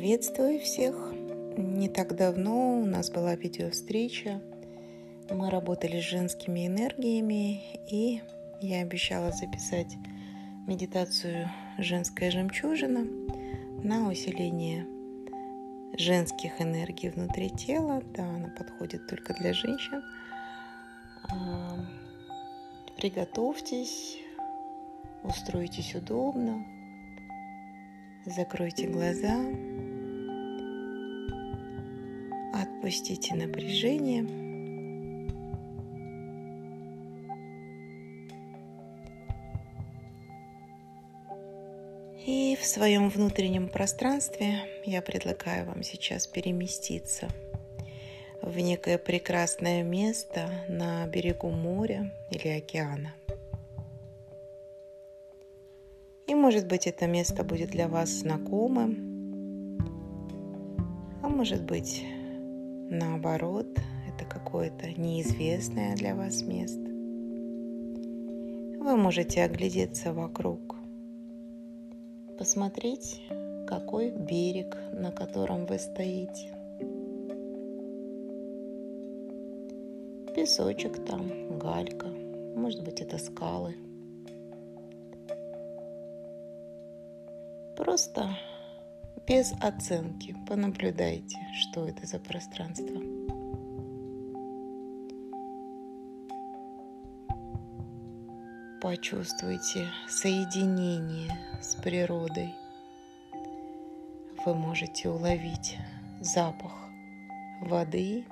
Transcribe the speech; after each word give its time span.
Приветствую 0.00 0.60
всех! 0.60 1.12
Не 1.58 1.86
так 1.90 2.16
давно 2.16 2.80
у 2.80 2.86
нас 2.86 3.10
была 3.10 3.34
видеовстреча. 3.34 4.40
Мы 5.28 5.50
работали 5.50 6.00
с 6.00 6.04
женскими 6.04 6.66
энергиями, 6.66 7.60
и 7.86 8.22
я 8.62 8.80
обещала 8.80 9.30
записать 9.30 9.98
медитацию 10.66 11.50
«Женская 11.76 12.30
жемчужина» 12.30 13.04
на 13.84 14.08
усиление 14.08 14.86
женских 15.98 16.62
энергий 16.62 17.10
внутри 17.10 17.50
тела. 17.50 18.02
Да, 18.14 18.24
она 18.24 18.48
подходит 18.56 19.06
только 19.06 19.34
для 19.34 19.52
женщин. 19.52 20.02
А, 21.30 21.76
приготовьтесь, 22.96 24.16
устройтесь 25.24 25.94
удобно, 25.94 26.64
закройте 28.24 28.88
глаза, 28.88 29.36
отпустите 32.80 33.34
напряжение. 33.34 34.24
И 42.26 42.56
в 42.56 42.64
своем 42.64 43.10
внутреннем 43.10 43.68
пространстве 43.68 44.62
я 44.86 45.02
предлагаю 45.02 45.66
вам 45.66 45.82
сейчас 45.82 46.26
переместиться 46.26 47.28
в 48.40 48.58
некое 48.58 48.96
прекрасное 48.96 49.82
место 49.82 50.50
на 50.68 51.06
берегу 51.06 51.50
моря 51.50 52.10
или 52.30 52.48
океана. 52.48 53.12
И 56.26 56.34
может 56.34 56.66
быть 56.66 56.86
это 56.86 57.06
место 57.06 57.44
будет 57.44 57.70
для 57.70 57.88
вас 57.88 58.08
знакомым, 58.08 59.76
а 61.22 61.28
может 61.28 61.62
быть 61.62 62.04
наоборот, 62.90 63.68
это 64.08 64.24
какое-то 64.24 64.90
неизвестное 65.00 65.96
для 65.96 66.14
вас 66.14 66.42
место. 66.42 66.80
Вы 68.80 68.96
можете 68.96 69.44
оглядеться 69.44 70.12
вокруг, 70.12 70.76
посмотреть, 72.38 73.22
какой 73.66 74.10
берег, 74.10 74.76
на 74.92 75.12
котором 75.12 75.66
вы 75.66 75.78
стоите. 75.78 76.50
Песочек 80.34 81.04
там, 81.04 81.58
галька, 81.58 82.08
может 82.56 82.82
быть 82.82 83.00
это 83.00 83.18
скалы. 83.18 83.74
Просто 87.76 88.30
без 89.30 89.52
оценки 89.60 90.34
понаблюдайте, 90.48 91.38
что 91.52 91.86
это 91.86 92.04
за 92.04 92.18
пространство. 92.18 93.00
Почувствуйте 98.82 99.86
соединение 100.08 101.30
с 101.62 101.76
природой. 101.76 102.56
Вы 104.44 104.54
можете 104.56 105.08
уловить 105.08 105.78
запах 106.20 106.72
воды, 107.60 108.24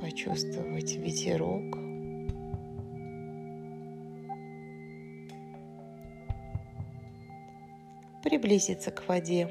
почувствовать 0.00 0.94
ветерок, 0.94 1.89
приблизиться 8.22 8.90
к 8.90 9.06
воде, 9.08 9.48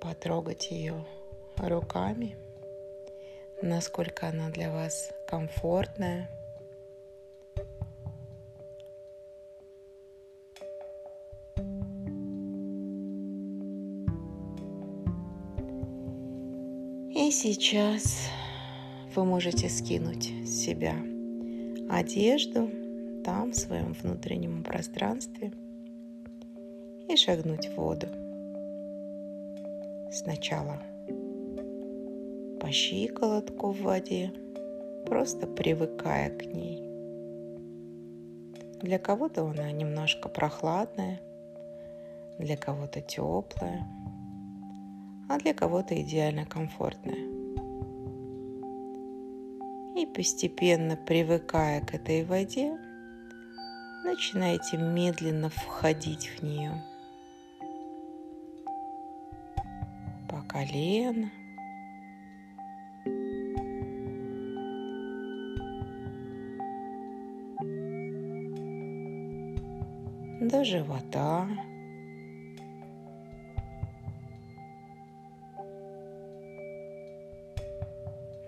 потрогать 0.00 0.70
ее 0.70 1.04
руками, 1.56 2.36
насколько 3.62 4.28
она 4.28 4.50
для 4.50 4.70
вас 4.70 5.10
комфортная. 5.26 6.30
И 17.14 17.30
сейчас 17.30 18.28
вы 19.14 19.24
можете 19.24 19.68
скинуть 19.68 20.30
с 20.46 20.64
себя 20.64 20.94
одежду, 21.90 22.70
там, 23.28 23.50
в 23.50 23.56
своем 23.56 23.92
внутреннем 23.92 24.64
пространстве 24.64 25.52
и 27.10 27.14
шагнуть 27.14 27.68
в 27.68 27.74
воду. 27.74 28.06
Сначала 30.10 30.80
по 32.58 32.70
щиколотку 32.72 33.72
в 33.72 33.82
воде, 33.82 34.32
просто 35.04 35.46
привыкая 35.46 36.30
к 36.30 36.46
ней. 36.46 36.82
Для 38.80 38.98
кого-то 38.98 39.44
она 39.46 39.70
немножко 39.72 40.30
прохладная, 40.30 41.20
для 42.38 42.56
кого-то 42.56 43.02
теплая, 43.02 43.86
а 45.28 45.38
для 45.38 45.52
кого-то 45.52 46.00
идеально 46.00 46.46
комфортная. 46.46 47.28
И 49.98 50.06
постепенно 50.06 50.96
привыкая 50.96 51.82
к 51.82 51.92
этой 51.94 52.24
воде, 52.24 52.87
начинайте 54.08 54.78
медленно 54.78 55.50
входить 55.50 56.28
в 56.28 56.42
нее 56.42 56.82
по 60.30 60.40
колено. 60.48 61.30
до 70.40 70.64
живота. 70.64 71.46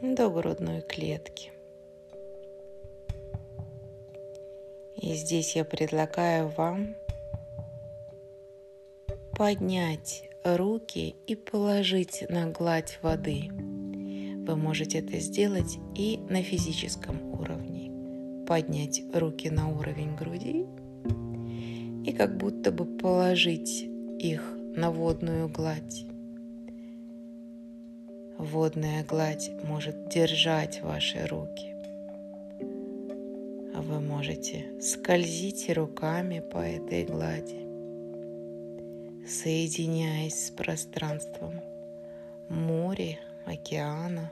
до 0.00 0.31
грудной 0.31 0.81
клетки. 0.81 1.59
И 5.10 5.15
здесь 5.15 5.56
я 5.56 5.65
предлагаю 5.65 6.53
вам 6.56 6.94
поднять 9.37 10.22
руки 10.44 11.16
и 11.26 11.34
положить 11.34 12.25
на 12.28 12.47
гладь 12.47 12.97
воды. 13.03 13.48
Вы 13.50 14.54
можете 14.54 15.00
это 15.00 15.19
сделать 15.19 15.78
и 15.97 16.21
на 16.28 16.44
физическом 16.44 17.21
уровне. 17.32 17.91
Поднять 18.47 19.03
руки 19.12 19.50
на 19.50 19.71
уровень 19.71 20.15
груди 20.15 20.65
и 22.09 22.12
как 22.16 22.37
будто 22.37 22.71
бы 22.71 22.84
положить 22.84 23.82
их 24.21 24.56
на 24.77 24.92
водную 24.92 25.48
гладь. 25.48 26.04
Водная 28.38 29.04
гладь 29.04 29.50
может 29.65 30.09
держать 30.09 30.81
ваши 30.82 31.27
руки 31.27 31.79
вы 33.80 34.00
можете 34.00 34.80
скользить 34.80 35.70
руками 35.74 36.41
по 36.41 36.58
этой 36.58 37.04
глади, 37.04 37.66
соединяясь 39.26 40.46
с 40.46 40.50
пространством 40.50 41.60
моря, 42.48 43.18
океана, 43.46 44.30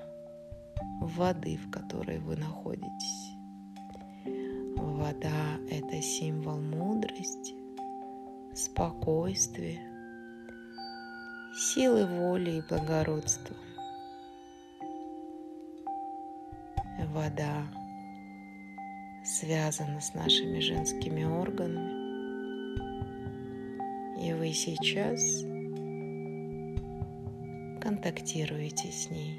воды, 1.01 1.57
в 1.57 1.71
которой 1.71 2.19
вы 2.19 2.37
находитесь. 2.37 3.33
Вода– 4.77 5.59
это 5.71 6.03
символ 6.03 6.61
мудрости, 6.61 7.55
спокойствия, 8.55 9.81
силы 11.57 12.07
воли 12.07 12.59
и 12.59 12.63
благородства. 12.69 13.57
Вода 17.13 17.63
связана 19.29 20.01
с 20.01 20.15
нашими 20.15 20.59
женскими 20.59 21.23
органами. 21.23 22.09
И 24.25 24.33
вы 24.33 24.53
сейчас 24.53 25.21
контактируете 27.83 28.91
с 28.91 29.11
ней, 29.11 29.39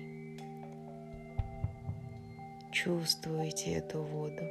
чувствуете 2.71 3.73
эту 3.73 4.03
воду. 4.03 4.43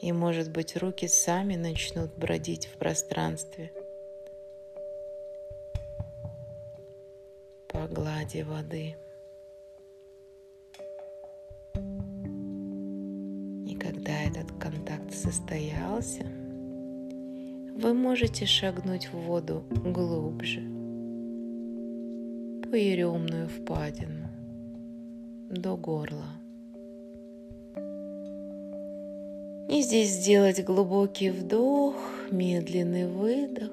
И, 0.00 0.12
может 0.12 0.50
быть, 0.50 0.76
руки 0.76 1.06
сами 1.08 1.54
начнут 1.54 2.12
бродить 2.16 2.66
в 2.66 2.76
пространстве 2.76 3.72
по 7.68 7.86
глади 7.86 8.42
воды. 8.42 8.96
Состоялся, 15.36 16.24
вы 17.74 17.92
можете 17.92 18.46
шагнуть 18.46 19.08
в 19.12 19.18
воду 19.18 19.64
глубже, 19.70 20.60
по 22.70 22.74
еремную 22.74 23.48
впадину, 23.48 24.28
до 25.50 25.76
горла. 25.76 26.24
И 29.68 29.82
здесь 29.82 30.10
сделать 30.10 30.64
глубокий 30.64 31.30
вдох, 31.30 31.96
медленный 32.30 33.06
выдох. 33.06 33.72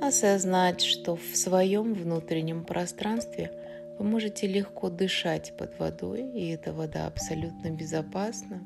Осознать, 0.00 0.82
что 0.82 1.16
в 1.16 1.36
своем 1.36 1.94
внутреннем 1.94 2.64
пространстве 2.64 3.50
вы 3.98 4.04
можете 4.04 4.46
легко 4.46 4.90
дышать 4.90 5.56
под 5.56 5.78
водой, 5.78 6.22
и 6.22 6.50
эта 6.50 6.72
вода 6.72 7.06
абсолютно 7.06 7.70
безопасна. 7.70 8.62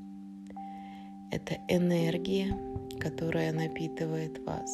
Это 1.30 1.56
энергия, 1.68 2.54
которая 3.00 3.52
напитывает 3.52 4.38
вас. 4.44 4.70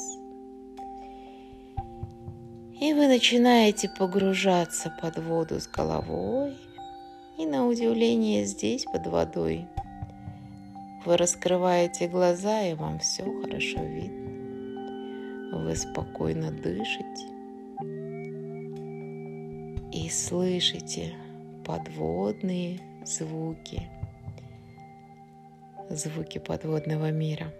И 2.81 2.93
вы 2.93 3.07
начинаете 3.07 3.89
погружаться 3.89 4.93
под 5.01 5.19
воду 5.19 5.61
с 5.61 5.69
головой. 5.69 6.57
И 7.39 7.47
на 7.47 7.67
удивление 7.67 8.45
здесь 8.45 8.85
под 8.85 9.07
водой 9.07 9.69
вы 11.05 11.17
раскрываете 11.17 12.09
глаза, 12.09 12.63
и 12.63 12.75
вам 12.75 12.99
все 12.99 13.23
хорошо 13.43 13.81
видно. 13.83 15.61
Вы 15.61 15.77
спокойно 15.77 16.51
дышите 16.51 17.38
и 19.93 20.09
слышите 20.11 21.15
подводные 21.65 22.81
звуки, 23.05 23.89
звуки 25.89 26.39
подводного 26.39 27.11
мира. 27.11 27.53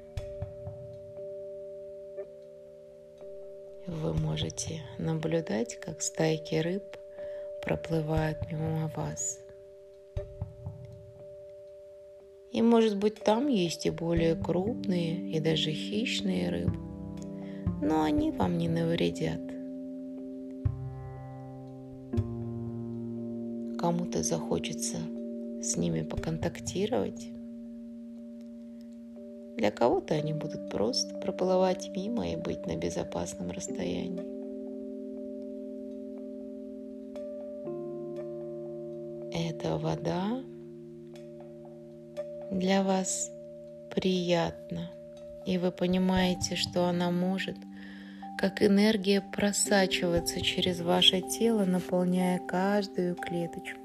Вы 3.87 4.13
можете 4.13 4.83
наблюдать, 4.99 5.81
как 5.81 6.03
стайки 6.03 6.57
рыб 6.57 6.85
проплывают 7.63 8.39
мимо 8.53 8.91
вас. 8.95 9.41
И 12.53 12.61
может 12.61 12.99
быть 12.99 13.23
там 13.23 13.49
есть 13.49 13.87
и 13.87 13.91
более 13.91 14.35
крупные, 14.35 15.31
и 15.31 15.41
даже 15.41 15.71
хищные 15.71 16.51
рыбы, 16.51 16.79
но 17.83 18.03
они 18.03 18.31
вам 18.31 18.59
не 18.59 18.69
навредят. 18.69 19.48
Кому-то 23.89 24.23
захочется 24.23 24.99
с 25.63 25.79
ними 25.79 26.03
поконтактировать. 26.03 27.31
Для 29.57 29.71
кого-то 29.71 30.13
они 30.13 30.35
будут 30.35 30.69
просто 30.69 31.19
проплывать 31.21 31.89
мимо 31.97 32.29
и 32.29 32.37
быть 32.37 32.67
на 32.67 32.77
безопасном 32.77 33.51
расстоянии. 33.51 34.21
Эта 39.33 39.79
вода 39.79 40.43
для 42.51 42.83
вас 42.83 43.33
приятна, 43.95 44.91
и 45.47 45.57
вы 45.57 45.71
понимаете, 45.71 46.57
что 46.57 46.85
она 46.85 47.11
может 47.11 47.57
как 48.39 48.63
энергия 48.63 49.21
просачиваться 49.21 50.41
через 50.41 50.81
ваше 50.81 51.21
тело, 51.21 51.65
наполняя 51.65 52.39
каждую 52.39 53.17
клеточку 53.17 53.81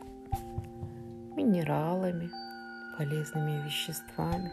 минералами, 1.36 2.30
полезными 2.96 3.66
веществами. 3.66 4.52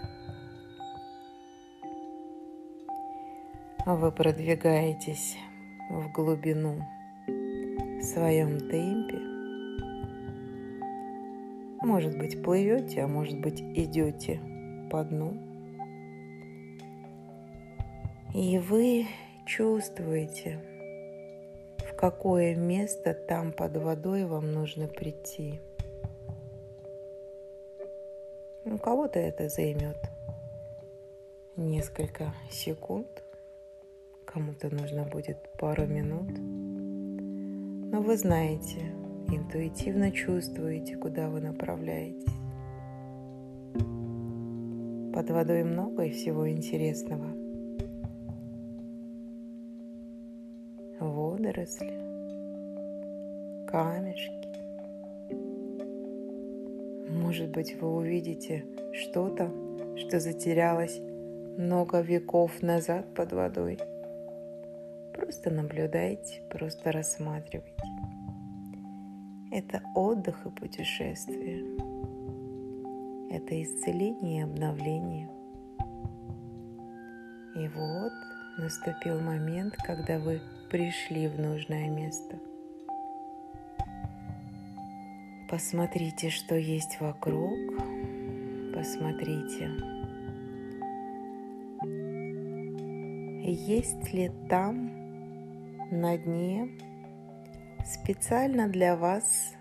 А 3.85 3.95
вы 3.95 4.11
продвигаетесь 4.11 5.37
в 5.91 6.11
глубину 6.13 6.83
в 7.27 8.03
своем 8.03 8.59
темпе. 8.59 9.19
Может 11.83 12.17
быть, 12.17 12.43
плывете, 12.43 13.03
а 13.03 13.07
может 13.07 13.39
быть, 13.41 13.61
идете 13.61 14.41
по 14.91 15.05
дну. 15.05 15.35
И 18.35 18.59
вы 18.59 19.07
чувствуете, 19.47 20.59
в 21.79 21.95
какое 21.97 22.55
место 22.55 23.15
там 23.15 23.53
под 23.53 23.77
водой 23.77 24.25
вам 24.25 24.53
нужно 24.53 24.89
прийти. 24.89 25.61
У 28.65 28.79
кого-то 28.79 29.19
это 29.19 29.49
займет 29.49 29.97
несколько 31.57 32.33
секунд, 32.51 33.25
кому-то 34.25 34.75
нужно 34.75 35.05
будет 35.05 35.39
пару 35.59 35.87
минут. 35.87 36.31
Но 37.93 38.01
вы 38.01 38.17
знаете, 38.17 38.81
интуитивно 39.29 40.13
чувствуете, 40.13 40.97
куда 40.97 41.29
вы 41.29 41.41
направляетесь. 41.41 42.25
Под 45.13 45.29
водой 45.31 45.65
много 45.65 46.05
и 46.05 46.11
всего 46.11 46.49
интересного– 46.49 47.35
водоросли, 51.51 51.93
камешки. 53.67 54.49
Может 57.09 57.51
быть, 57.51 57.75
вы 57.81 57.97
увидите 57.97 58.65
что-то, 58.93 59.51
что 59.97 60.21
затерялось 60.21 61.01
много 61.59 62.01
веков 62.01 62.63
назад 62.63 63.13
под 63.15 63.33
водой. 63.33 63.79
Просто 65.15 65.51
наблюдайте, 65.51 66.43
просто 66.51 66.93
рассматривайте. 66.93 67.75
Это 69.53 69.83
отдых 69.95 70.47
и 70.47 70.51
путешествие. 70.51 71.65
Это 73.31 73.63
исцеление 73.63 74.41
и 74.41 74.45
обновление. 74.45 75.29
И 77.57 77.69
вот 77.69 78.13
наступил 78.59 79.21
момент, 79.21 79.75
когда 79.77 80.19
вы 80.19 80.41
пришли 80.71 81.27
в 81.27 81.41
нужное 81.41 81.89
место. 81.89 82.39
Посмотрите, 85.51 86.31
что 86.31 86.55
есть 86.55 87.01
вокруг. 87.01 87.59
Посмотрите, 88.73 89.69
есть 93.45 94.13
ли 94.13 94.31
там 94.49 94.93
на 95.91 96.17
дне 96.17 96.69
специально 97.85 98.69
для 98.69 98.95
вас 98.95 99.53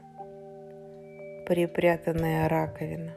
припрятанная 1.47 2.47
раковина. 2.47 3.15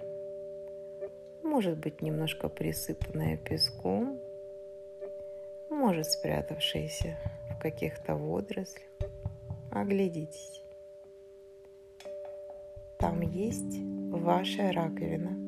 Может 1.42 1.76
быть, 1.78 2.00
немножко 2.00 2.48
присыпанная 2.48 3.36
песком, 3.36 4.18
может 5.68 6.06
спрятавшаяся 6.06 7.18
каких-то 7.62 8.16
водорослях. 8.16 8.90
Оглядитесь. 9.70 10.64
Там 12.98 13.20
есть 13.20 13.78
ваша 14.10 14.72
раковина. 14.72 15.38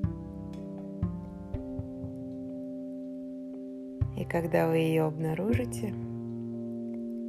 И 4.17 4.25
когда 4.25 4.69
вы 4.69 4.77
ее 4.77 5.03
обнаружите, 5.03 5.93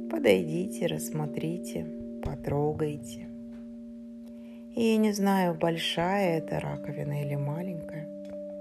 подойдите, 0.08 0.86
рассмотрите, 0.86 1.84
потрогайте. 2.24 3.28
И 4.76 4.82
я 4.82 4.96
не 4.98 5.12
знаю, 5.12 5.58
большая 5.58 6.38
эта 6.38 6.60
раковина 6.60 7.22
или 7.22 7.34
маленькая, 7.34 8.06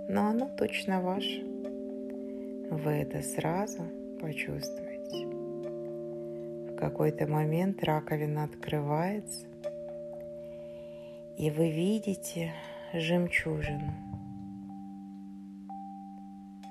но 0.09 0.27
она 0.27 0.47
точно 0.47 1.01
ваша. 1.01 1.41
Вы 2.71 2.91
это 2.91 3.21
сразу 3.21 3.83
почувствуете. 4.19 5.34
В 6.75 6.77
какой-то 6.77 7.25
момент 7.25 7.81
раковина 7.85 8.43
открывается, 8.43 9.47
и 11.37 11.49
вы 11.49 11.71
видите 11.71 12.51
жемчужину. 12.93 13.93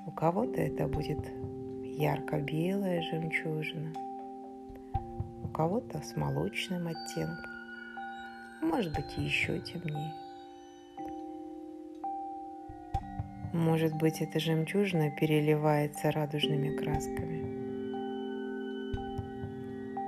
У 0.05 0.11
кого-то 0.11 0.61
это 0.61 0.87
будет 0.87 1.17
ярко-белая 1.97 3.01
жемчужина, 3.01 3.93
у 5.43 5.47
кого-то 5.47 5.97
с 6.03 6.15
молочным 6.15 6.85
оттенком, 6.85 7.51
может 8.61 8.93
быть 8.93 9.17
еще 9.17 9.59
темнее. 9.59 10.13
Может 13.53 13.95
быть, 13.95 14.21
эта 14.21 14.39
жемчужина 14.39 15.09
переливается 15.19 16.11
радужными 16.11 16.77
красками. 16.77 17.44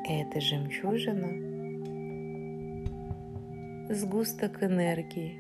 Эта 0.10 0.40
жемчужина– 0.40 1.28
сгусток 3.94 4.64
энергии. 4.64 5.36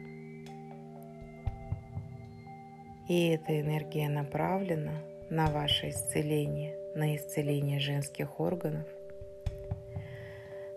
И 3.07 3.29
эта 3.29 3.61
энергия 3.61 4.09
направлена 4.09 4.91
на 5.29 5.49
ваше 5.51 5.87
исцеление, 5.87 6.75
на 6.95 7.15
исцеление 7.15 7.79
женских 7.79 8.41
органов, 8.41 8.89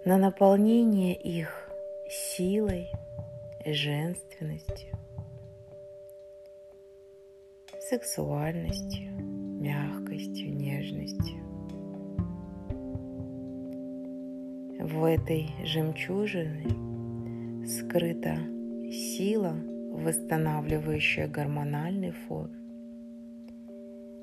на 0.04 0.18
наполнение 0.18 1.16
их 1.16 1.68
силой, 2.08 2.92
женственностью, 3.66 4.96
сексуальностью, 7.80 9.10
мягкостью, 9.10 10.54
нежностью. 10.54 11.49
В 14.82 15.04
этой 15.04 15.50
жемчужине 15.62 17.66
скрыта 17.66 18.38
сила, 18.90 19.54
восстанавливающая 19.92 21.28
гормональный 21.28 22.12
фон, 22.12 22.50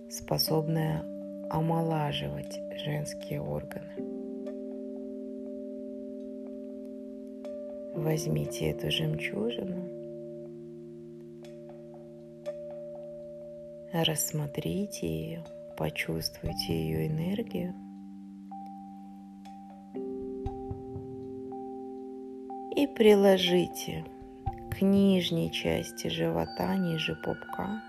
способная 0.09 1.03
омолаживать 1.51 2.59
женские 2.83 3.39
органы. 3.39 3.93
Возьмите 7.93 8.71
эту 8.71 8.89
жемчужину, 8.89 9.83
рассмотрите 13.93 15.07
ее, 15.07 15.43
почувствуйте 15.77 16.73
ее 16.73 17.05
энергию– 17.05 17.75
и 22.77 22.85
приложите 22.85 24.05
к 24.69 24.81
нижней 24.81 25.51
части 25.51 26.09
живота, 26.09 26.75
ниже 26.75 27.15
пупка, 27.15 27.81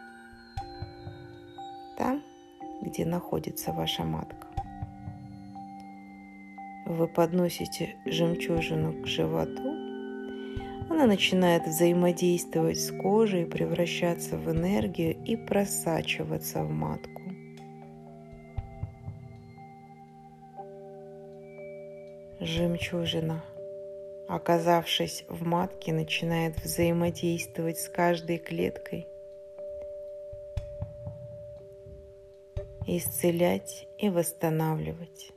там, 1.98 2.22
где 2.80 3.04
находится 3.04 3.74
ваша 3.74 4.04
матка. 4.04 4.46
Вы 6.86 7.06
подносите 7.06 7.96
жемчужину 8.06 9.02
к 9.02 9.06
животу, 9.06 9.74
она 10.88 11.04
начинает 11.04 11.66
взаимодействовать 11.66 12.80
с 12.80 12.90
кожей, 12.90 13.44
превращаться 13.44 14.38
в 14.38 14.50
энергию 14.50 15.14
и 15.22 15.36
просачиваться 15.36 16.64
в 16.64 16.70
матку. 16.70 17.20
Жемчужина 22.40 23.42
оказавшись 24.28 25.24
в 25.28 25.44
матке, 25.44 25.92
начинает 25.92 26.62
взаимодействовать 26.62 27.78
с 27.78 27.88
каждой 27.88 28.36
клеткой, 28.36 29.08
исцелять 32.86 33.88
и 33.98 34.10
восстанавливать, 34.10 35.32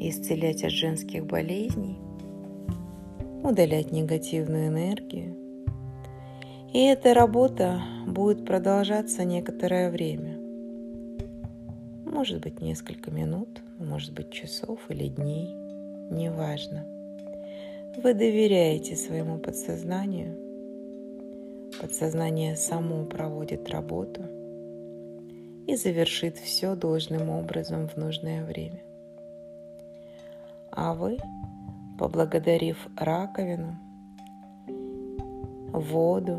исцелять 0.00 0.64
от 0.64 0.72
женских 0.72 1.24
болезней, 1.26 1.96
удалять 3.44 3.92
негативную 3.92 4.66
энергию. 4.66 5.36
И 6.72 6.84
эта 6.84 7.14
работа 7.14 7.80
будет 8.06 8.44
продолжаться 8.44 9.24
некоторое 9.24 9.90
время. 9.90 10.38
Может 12.04 12.40
быть, 12.40 12.60
несколько 12.60 13.12
минут, 13.12 13.62
может 13.78 14.12
быть, 14.12 14.32
часов 14.32 14.80
или 14.88 15.06
дней– 15.06 15.56
неважно. 16.10 16.84
Вы 17.96 18.14
доверяете 18.14 18.96
своему 18.96 19.38
подсознанию. 19.38 20.36
Подсознание 21.80 22.56
само 22.56 23.04
проводит 23.04 23.68
работу 23.70 24.22
и 25.66 25.76
завершит 25.76 26.36
все 26.36 26.74
должным 26.74 27.30
образом 27.30 27.88
в 27.88 27.96
нужное 27.96 28.44
время. 28.44 28.80
А 30.72 30.94
вы, 30.94 31.18
поблагодарив 31.98 32.88
раковину, 32.96 33.76
воду, 35.72 36.38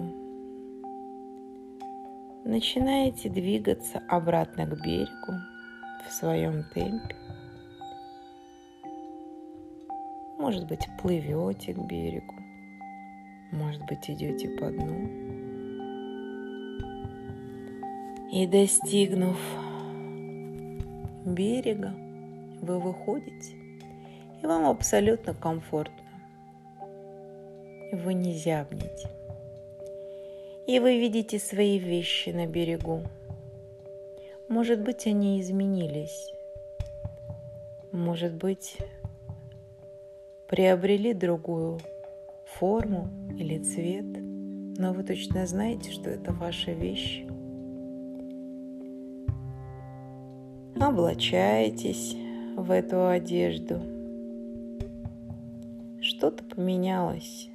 начинаете 2.44 3.30
двигаться 3.30 4.02
обратно 4.08 4.66
к 4.66 4.82
берегу 4.82 5.34
в 6.08 6.14
своем 6.14 6.64
темпе– 6.74 7.16
Может 10.42 10.66
быть, 10.66 10.88
плывете 11.00 11.72
к 11.72 11.78
берегу, 11.78 12.34
может 13.52 13.86
быть, 13.86 14.10
идете 14.10 14.50
по 14.50 14.72
дну. 14.72 15.08
И 18.32 18.48
достигнув 18.48 19.38
берега, 21.28 21.94
вы 22.60 22.80
выходите, 22.80 23.56
и 24.42 24.48
вам 24.48 24.66
абсолютно 24.66 25.36
комфортно. 25.36 26.10
Вы 27.94 28.16
не 28.16 28.34
зябнете. 28.34 29.10
И 30.66 30.80
вы 30.80 31.00
видите 31.00 31.38
свои 31.38 31.78
вещи 31.78 32.30
на 32.30 32.48
берегу. 32.48 33.04
Может 34.50 34.82
быть, 34.82 35.06
они 35.06 35.40
изменились. 35.40 36.34
Может 37.92 38.34
быть, 38.34 38.80
приобрели 40.52 41.14
другую 41.14 41.80
форму 42.46 43.08
или 43.40 43.58
цвет, 43.60 44.06
но 44.78 44.92
вы 44.92 45.04
точно 45.04 45.48
знаете, 45.48 45.92
что 45.92 46.10
это 46.10 46.34
ваша 46.34 46.74
вещь. 46.74 47.24
Облачаетесь 50.76 52.18
в 52.58 52.70
эту 52.70 53.08
одежду. 53.08 53.80
Что-то 56.02 56.44
поменялось 56.44 57.48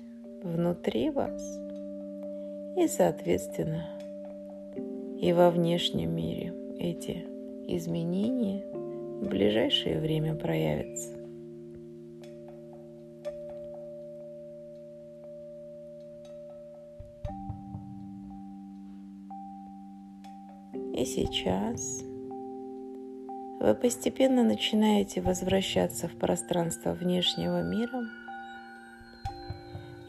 внутри 0.43 1.11
вас 1.11 1.43
и, 2.79 2.88
соответственно, 2.88 3.85
и 5.21 5.35
во 5.35 5.50
внешнем 5.50 6.17
мире 6.17 6.55
эти 6.79 7.26
изменения 7.69 8.65
в 9.21 9.29
ближайшее 9.29 10.00
время 10.00 10.35
проявятся. 10.35 11.15
И 20.97 21.05
сейчас 21.05 22.03
вы 23.61 23.75
постепенно 23.75 24.43
начинаете 24.43 25.21
возвращаться 25.21 26.09
в 26.09 26.17
пространство 26.17 26.93
внешнего 26.93 27.62
мира. 27.62 28.00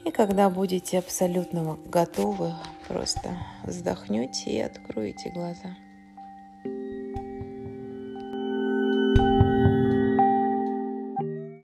И 0.06 0.12
когда 0.12 0.50
будете 0.50 1.00
абсолютно 1.00 1.78
готовы, 1.88 2.54
просто 2.88 3.36
вздохнете 3.66 4.50
и 4.50 4.62
откроете 4.62 5.30
глаза. 5.32 5.76